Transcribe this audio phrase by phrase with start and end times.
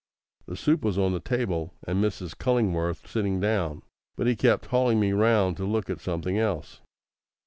[0.47, 2.35] The soup was on the table, and Mrs.
[2.35, 3.83] Cullingworth sitting down,
[4.15, 6.81] but he kept hauling me round to look at something else.